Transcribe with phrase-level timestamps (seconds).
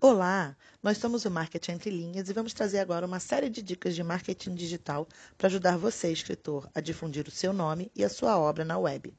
[0.00, 3.94] Olá, nós somos o Marketing Entre Linhas e vamos trazer agora uma série de dicas
[3.94, 5.06] de marketing digital
[5.38, 9.14] para ajudar você, escritor, a difundir o seu nome e a sua obra na web.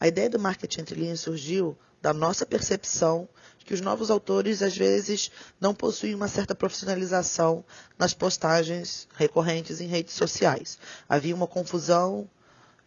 [0.00, 3.28] A ideia do marketing entre linhas surgiu da nossa percepção
[3.66, 7.64] que os novos autores às vezes não possuem uma certa profissionalização
[7.98, 10.78] nas postagens recorrentes em redes sociais.
[11.08, 12.30] Havia uma confusão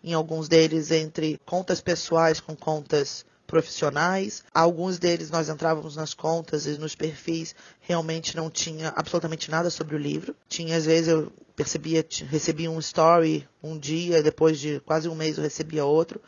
[0.01, 4.43] em alguns deles entre contas pessoais com contas profissionais.
[4.53, 9.95] Alguns deles nós entrávamos nas contas e nos perfis realmente não tinha absolutamente nada sobre
[9.95, 10.33] o livro.
[10.47, 15.37] Tinha às vezes eu percebia, recebia um story um dia, depois de quase um mês
[15.37, 16.21] eu recebia outro.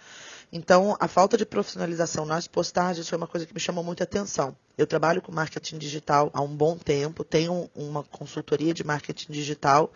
[0.52, 4.56] Então, a falta de profissionalização nas postagens foi uma coisa que me chamou muita atenção.
[4.78, 9.92] Eu trabalho com marketing digital há um bom tempo, tenho uma consultoria de marketing digital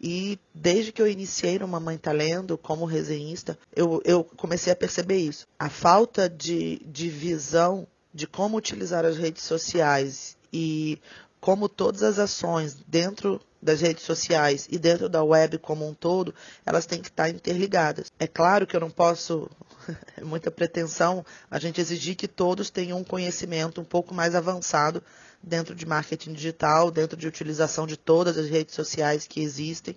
[0.00, 4.76] e desde que eu iniciei no Mamãe Tá Lendo como resenhista, eu, eu comecei a
[4.76, 5.46] perceber isso.
[5.58, 11.00] A falta de, de visão de como utilizar as redes sociais e
[11.40, 16.34] como todas as ações dentro das redes sociais e dentro da web como um todo,
[16.64, 18.10] elas têm que estar interligadas.
[18.18, 19.50] É claro que eu não posso,
[20.16, 25.02] é muita pretensão, a gente exigir que todos tenham um conhecimento um pouco mais avançado
[25.42, 29.96] dentro de marketing digital, dentro de utilização de todas as redes sociais que existem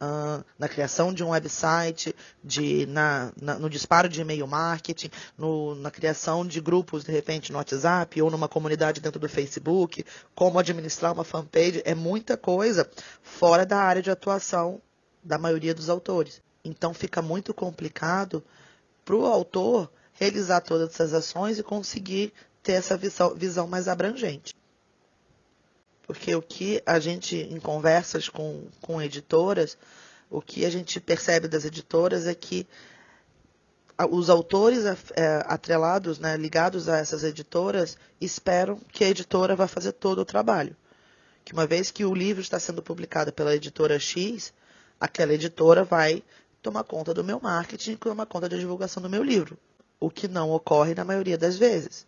[0.00, 5.74] uh, na criação de um website, de, na, na, no disparo de e-mail marketing, no,
[5.74, 10.04] na criação de grupos, de repente, no WhatsApp ou numa comunidade dentro do Facebook,
[10.34, 12.88] como administrar uma fanpage, é muita coisa
[13.22, 14.80] fora da área de atuação
[15.22, 16.40] da maioria dos autores.
[16.64, 18.42] Então fica muito complicado
[19.04, 22.32] para o autor realizar todas essas ações e conseguir
[22.62, 24.54] ter essa visão, visão mais abrangente.
[26.08, 29.76] Porque o que a gente, em conversas com, com editoras,
[30.30, 32.66] o que a gente percebe das editoras é que
[34.10, 39.92] os autores é, atrelados, né, ligados a essas editoras, esperam que a editora vá fazer
[39.92, 40.74] todo o trabalho.
[41.44, 44.54] Que uma vez que o livro está sendo publicado pela editora X,
[44.98, 46.22] aquela editora vai
[46.62, 49.58] tomar conta do meu marketing e tomar conta da divulgação do meu livro.
[50.00, 52.06] O que não ocorre na maioria das vezes.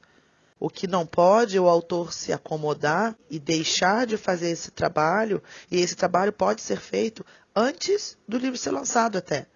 [0.61, 5.81] O que não pode o autor se acomodar e deixar de fazer esse trabalho, e
[5.81, 7.25] esse trabalho pode ser feito
[7.57, 9.47] antes do livro ser lançado até.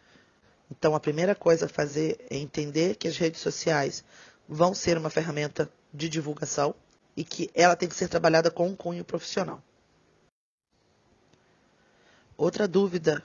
[0.70, 4.02] Então, a primeira coisa a fazer é entender que as redes sociais
[4.48, 6.74] vão ser uma ferramenta de divulgação
[7.14, 9.62] e que ela tem que ser trabalhada com um cunho profissional.
[12.34, 13.22] Outra dúvida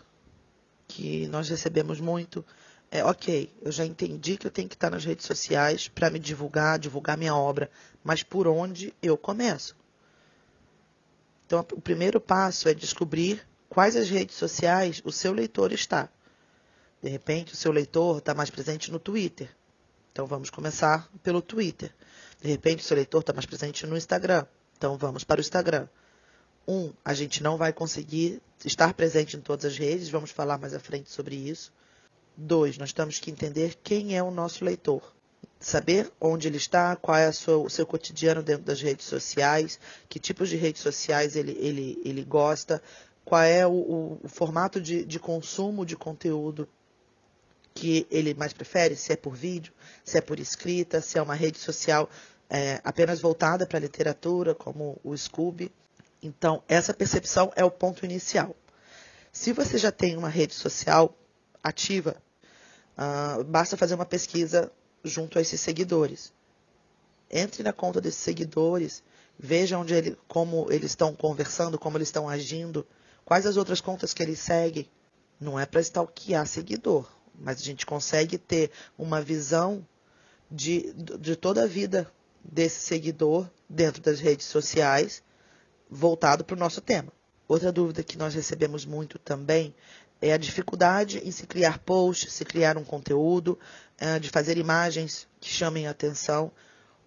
[0.86, 2.46] que nós recebemos muito
[2.92, 6.18] é, ok, eu já entendi que eu tenho que estar nas redes sociais para me
[6.18, 7.70] divulgar, divulgar minha obra,
[8.04, 9.76] mas por onde eu começo?
[11.46, 16.10] Então, o primeiro passo é descobrir quais as redes sociais o seu leitor está.
[17.02, 19.50] De repente, o seu leitor está mais presente no Twitter.
[20.12, 21.94] Então, vamos começar pelo Twitter.
[22.42, 24.46] De repente, o seu leitor está mais presente no Instagram.
[24.78, 25.88] Então, vamos para o Instagram.
[26.68, 30.74] Um, a gente não vai conseguir estar presente em todas as redes, vamos falar mais
[30.74, 31.72] à frente sobre isso.
[32.42, 35.14] Dois, nós temos que entender quem é o nosso leitor.
[35.60, 39.78] Saber onde ele está, qual é sua, o seu cotidiano dentro das redes sociais,
[40.08, 42.82] que tipos de redes sociais ele, ele, ele gosta,
[43.26, 46.66] qual é o, o, o formato de, de consumo de conteúdo
[47.74, 49.74] que ele mais prefere, se é por vídeo,
[50.06, 52.10] se é por escrita, se é uma rede social
[52.50, 55.74] é, apenas voltada para a literatura, como o Scooby.
[56.24, 58.56] Então, essa percepção é o ponto inicial.
[59.30, 61.14] Se você já tem uma rede social
[61.62, 62.16] ativa,
[63.00, 64.70] Uh, basta fazer uma pesquisa
[65.06, 66.34] junto a esses seguidores.
[67.32, 69.02] Entre na conta desses seguidores,
[69.40, 72.86] veja onde ele, como eles estão conversando, como eles estão agindo,
[73.24, 74.90] quais as outras contas que eles seguem.
[75.40, 79.88] Não é para stalkear seguidor, mas a gente consegue ter uma visão
[80.52, 82.12] de, de toda a vida
[82.44, 85.24] desse seguidor dentro das redes sociais,
[85.90, 87.14] voltado para o nosso tema.
[87.48, 89.74] Outra dúvida que nós recebemos muito também
[90.22, 93.58] é a dificuldade em se criar posts, se criar um conteúdo,
[93.98, 96.52] é, de fazer imagens que chamem a atenção.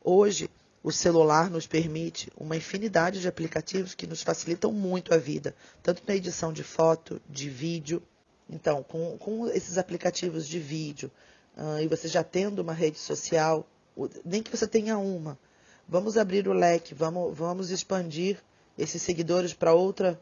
[0.03, 0.51] Hoje,
[0.83, 6.03] o celular nos permite uma infinidade de aplicativos que nos facilitam muito a vida, tanto
[6.07, 8.03] na edição de foto, de vídeo.
[8.51, 11.11] Então, com, com esses aplicativos de vídeo,
[11.57, 13.67] uh, e você já tendo uma rede social,
[14.25, 15.39] nem que você tenha uma,
[15.89, 18.43] vamos abrir o leque, vamos, vamos expandir
[18.77, 20.21] esses seguidores para outra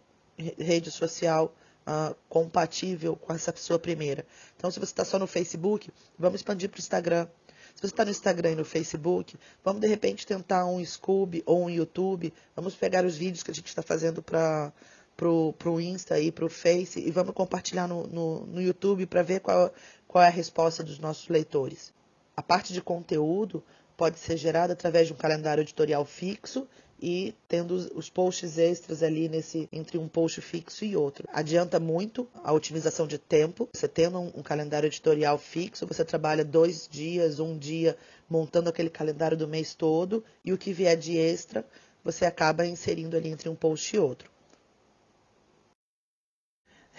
[0.58, 1.54] rede social
[1.90, 4.24] uh, compatível com essa sua primeira.
[4.56, 7.26] Então, se você está só no Facebook, vamos expandir para o Instagram.
[7.74, 11.64] Se você está no Instagram e no Facebook, vamos de repente tentar um Scoob ou
[11.64, 12.32] um YouTube.
[12.54, 14.72] Vamos pegar os vídeos que a gente está fazendo para
[15.16, 19.40] pro, pro Insta e pro Face e vamos compartilhar no, no, no YouTube para ver
[19.40, 19.72] qual,
[20.06, 21.92] qual é a resposta dos nossos leitores.
[22.36, 23.62] A parte de conteúdo
[24.00, 26.66] pode ser gerada através de um calendário editorial fixo
[26.98, 31.28] e tendo os posts extras ali nesse entre um post fixo e outro.
[31.30, 33.68] Adianta muito a otimização de tempo.
[33.74, 37.94] Você tendo um, um, calendário editorial fixo, você trabalha dois dias, um dia
[38.26, 41.62] montando aquele calendário do mês todo e o que vier de extra
[42.02, 44.30] você acaba inserindo ali entre um post e outro.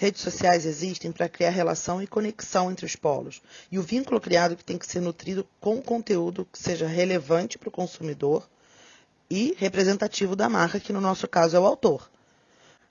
[0.02, 3.40] Redes sociais existem para criar relação e conexão entre os polos.
[3.72, 7.70] E o vínculo criado que tem que ser nutrido com conteúdo que seja relevante para
[7.70, 8.50] o consumidor,
[9.30, 12.10] e representativo da marca, que no nosso caso é o autor.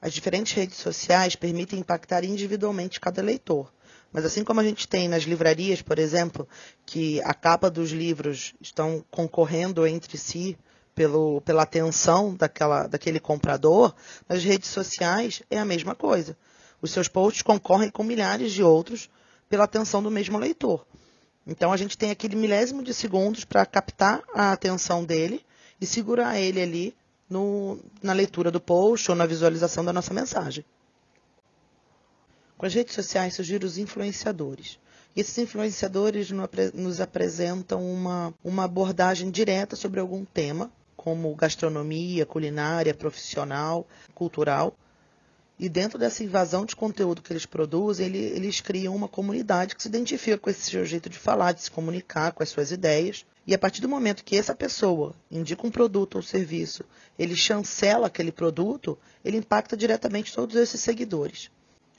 [0.00, 3.72] As diferentes redes sociais permitem impactar individualmente cada leitor.
[4.12, 6.48] Mas assim como a gente tem nas livrarias, por exemplo,
[6.86, 10.56] que a capa dos livros estão concorrendo entre si
[10.94, 13.92] pelo, pela atenção daquela, daquele comprador,
[14.28, 16.36] nas redes sociais é a mesma coisa.
[16.82, 19.10] Os seus posts concorrem com milhares de outros
[19.48, 20.86] pela atenção do mesmo leitor.
[21.46, 25.44] Então a gente tem aquele milésimo de segundos para captar a atenção dele
[25.80, 26.94] e segurar ele ali
[27.28, 30.64] no, na leitura do post ou na visualização da nossa mensagem.
[32.58, 34.78] Com as redes sociais surgiram os influenciadores.
[35.16, 36.30] E esses influenciadores
[36.74, 44.76] nos apresentam uma, uma abordagem direta sobre algum tema, como gastronomia, culinária, profissional, cultural.
[45.60, 49.88] E dentro dessa invasão de conteúdo que eles produzem, eles criam uma comunidade que se
[49.88, 53.26] identifica com esse seu jeito de falar, de se comunicar, com as suas ideias.
[53.46, 56.82] E a partir do momento que essa pessoa indica um produto ou serviço,
[57.18, 61.50] ele chancela aquele produto, ele impacta diretamente todos esses seguidores.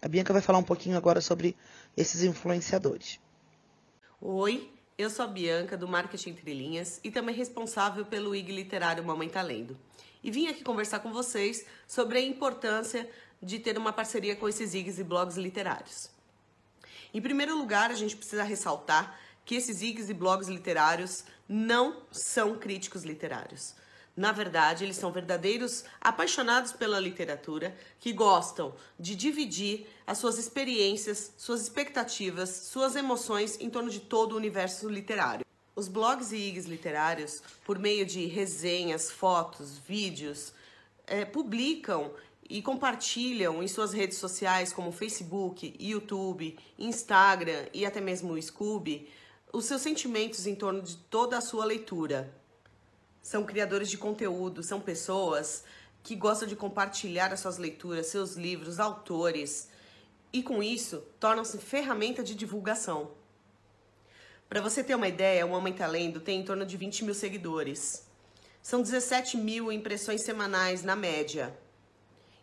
[0.02, 1.56] A Bianca vai falar um pouquinho agora sobre
[1.96, 3.20] esses influenciadores.
[4.20, 9.06] Oi, eu sou a Bianca do Marketing Entre Linhas e também responsável pelo IG Literário
[9.06, 9.78] Mamãe Tá Lendo.
[10.24, 13.10] E vim aqui conversar com vocês sobre a importância
[13.42, 16.10] de ter uma parceria com esses IGs e blogs literários.
[17.14, 22.58] Em primeiro lugar, a gente precisa ressaltar que esses IGs e blogs literários não são
[22.58, 23.76] críticos literários.
[24.16, 31.34] Na verdade, eles são verdadeiros apaixonados pela literatura que gostam de dividir as suas experiências,
[31.38, 35.46] suas expectativas, suas emoções em torno de todo o universo literário.
[35.76, 40.54] Os blogs e IGs literários, por meio de resenhas, fotos, vídeos,
[41.08, 42.14] é, publicam
[42.52, 49.08] e compartilham em suas redes sociais como Facebook, YouTube, Instagram e até mesmo o Scooby
[49.54, 52.34] os seus sentimentos em torno de toda a sua leitura.
[53.22, 55.64] São criadores de conteúdo, são pessoas
[56.04, 59.70] que gostam de compartilhar as suas leituras, seus livros, autores,
[60.34, 63.12] e com isso tornam-se ferramenta de divulgação.
[64.50, 67.14] Para você ter uma ideia, o Mamãe Tá Lendo tem em torno de 20 mil
[67.14, 68.06] seguidores.
[68.62, 71.58] São 17 mil impressões semanais na média.